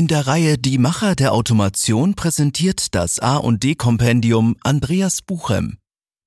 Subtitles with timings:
[0.00, 5.76] In der Reihe Die Macher der Automation präsentiert das A&D-Kompendium Andreas Buchem.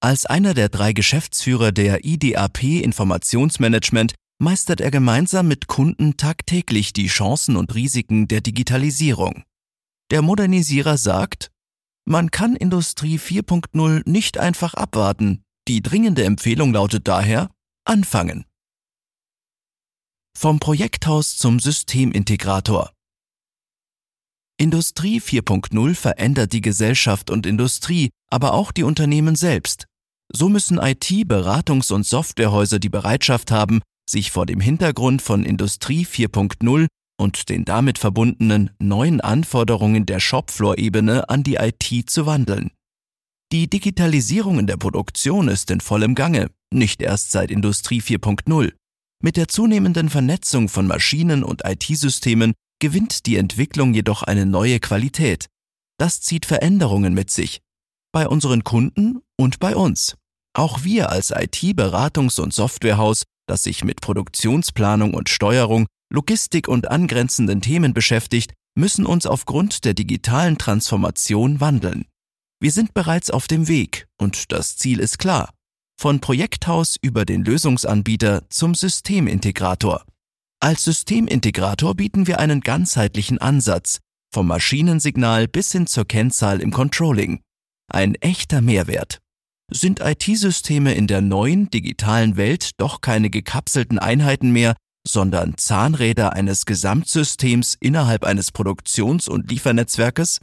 [0.00, 7.06] Als einer der drei Geschäftsführer der IDAP Informationsmanagement meistert er gemeinsam mit Kunden tagtäglich die
[7.06, 9.44] Chancen und Risiken der Digitalisierung.
[10.10, 11.52] Der Modernisierer sagt,
[12.04, 15.44] man kann Industrie 4.0 nicht einfach abwarten.
[15.68, 17.48] Die dringende Empfehlung lautet daher,
[17.84, 18.46] anfangen.
[20.36, 22.90] Vom Projekthaus zum Systemintegrator.
[24.60, 29.86] Industrie 4.0 verändert die Gesellschaft und Industrie, aber auch die Unternehmen selbst.
[30.30, 36.04] So müssen IT-, Beratungs- und Softwarehäuser die Bereitschaft haben, sich vor dem Hintergrund von Industrie
[36.04, 42.70] 4.0 und den damit verbundenen neuen Anforderungen der Shopfloor-Ebene an die IT zu wandeln.
[43.52, 48.74] Die Digitalisierung in der Produktion ist in vollem Gange, nicht erst seit Industrie 4.0.
[49.22, 55.46] Mit der zunehmenden Vernetzung von Maschinen und IT-Systemen gewinnt die Entwicklung jedoch eine neue Qualität.
[55.98, 57.60] Das zieht Veränderungen mit sich.
[58.12, 60.16] Bei unseren Kunden und bei uns.
[60.54, 67.60] Auch wir als IT-Beratungs- und Softwarehaus, das sich mit Produktionsplanung und Steuerung, Logistik und angrenzenden
[67.60, 72.06] Themen beschäftigt, müssen uns aufgrund der digitalen Transformation wandeln.
[72.60, 75.50] Wir sind bereits auf dem Weg und das Ziel ist klar.
[75.98, 80.04] Von Projekthaus über den Lösungsanbieter zum Systemintegrator.
[80.62, 87.40] Als Systemintegrator bieten wir einen ganzheitlichen Ansatz, vom Maschinensignal bis hin zur Kennzahl im Controlling.
[87.90, 89.20] Ein echter Mehrwert.
[89.72, 94.76] Sind IT-Systeme in der neuen digitalen Welt doch keine gekapselten Einheiten mehr,
[95.08, 100.40] sondern Zahnräder eines Gesamtsystems innerhalb eines Produktions- und Liefernetzwerkes?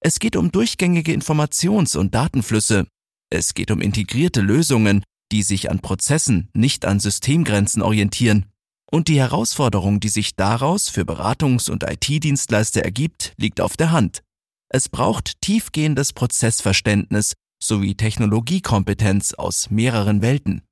[0.00, 2.88] Es geht um durchgängige Informations- und Datenflüsse.
[3.30, 8.46] Es geht um integrierte Lösungen, die sich an Prozessen, nicht an Systemgrenzen orientieren.
[8.90, 14.22] Und die Herausforderung, die sich daraus für Beratungs- und IT-Dienstleister ergibt, liegt auf der Hand.
[14.68, 20.62] Es braucht tiefgehendes Prozessverständnis sowie Technologiekompetenz aus mehreren Welten.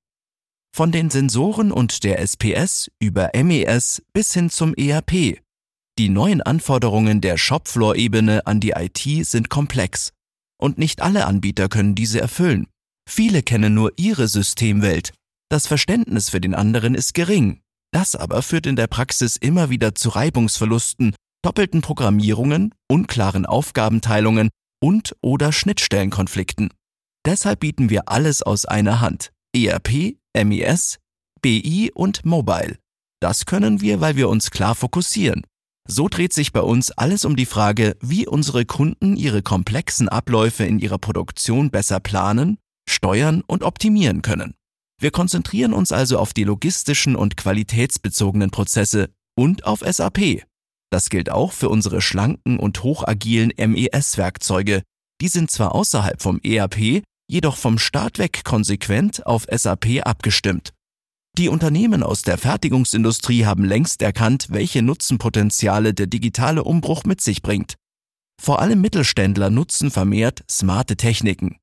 [0.75, 5.41] Von den Sensoren und der SPS über MES bis hin zum ERP.
[5.99, 10.13] Die neuen Anforderungen der Shopfloor-Ebene an die IT sind komplex.
[10.59, 12.67] Und nicht alle Anbieter können diese erfüllen.
[13.09, 15.13] Viele kennen nur ihre Systemwelt.
[15.51, 19.95] Das Verständnis für den anderen ist gering das aber führt in der Praxis immer wieder
[19.95, 24.49] zu Reibungsverlusten, doppelten Programmierungen, unklaren Aufgabenteilungen
[24.83, 26.71] und oder Schnittstellenkonflikten.
[27.25, 29.31] Deshalb bieten wir alles aus einer Hand.
[29.55, 30.99] ERP, MES,
[31.41, 32.79] BI und Mobile.
[33.21, 35.43] Das können wir, weil wir uns klar fokussieren.
[35.87, 40.65] So dreht sich bei uns alles um die Frage, wie unsere Kunden ihre komplexen Abläufe
[40.65, 44.55] in ihrer Produktion besser planen, steuern und optimieren können.
[45.03, 50.45] Wir konzentrieren uns also auf die logistischen und qualitätsbezogenen Prozesse und auf SAP.
[50.93, 54.83] Das gilt auch für unsere schlanken und hochagilen MES-Werkzeuge.
[55.21, 60.71] Die sind zwar außerhalb vom ERP, jedoch vom Start weg konsequent auf SAP abgestimmt.
[61.37, 67.43] Die Unternehmen aus der Fertigungsindustrie haben längst erkannt, welche Nutzenpotenziale der digitale Umbruch mit sich
[67.43, 67.75] bringt.
[68.41, 71.57] Vor allem Mittelständler nutzen vermehrt smarte Techniken.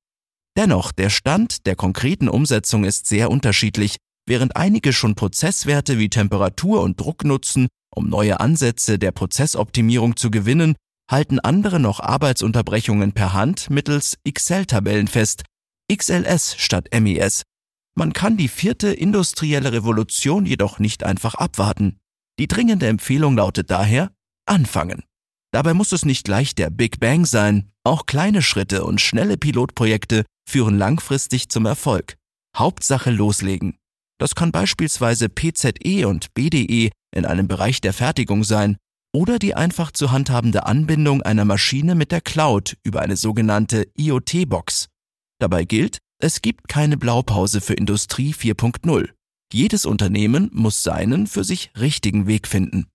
[0.58, 6.82] Dennoch, der Stand der konkreten Umsetzung ist sehr unterschiedlich, während einige schon Prozesswerte wie Temperatur
[6.82, 10.76] und Druck nutzen, um neue Ansätze der Prozessoptimierung zu gewinnen,
[11.10, 15.44] halten andere noch Arbeitsunterbrechungen per Hand mittels Excel-Tabellen fest,
[15.92, 17.44] XLS statt MES.
[17.96, 22.00] Man kann die vierte industrielle Revolution jedoch nicht einfach abwarten.
[22.38, 24.12] Die dringende Empfehlung lautet daher,
[24.46, 25.04] anfangen.
[25.52, 30.24] Dabei muss es nicht gleich der Big Bang sein, auch kleine Schritte und schnelle Pilotprojekte
[30.50, 32.16] führen langfristig zum Erfolg.
[32.58, 33.78] Hauptsache loslegen.
[34.20, 38.78] Das kann beispielsweise PZE und BDE in einem Bereich der Fertigung sein
[39.14, 44.88] oder die einfach zu handhabende Anbindung einer Maschine mit der Cloud über eine sogenannte IoT-Box.
[45.40, 49.10] Dabei gilt, es gibt keine Blaupause für Industrie 4.0.
[49.54, 52.88] Jedes Unternehmen muss seinen für sich richtigen Weg finden.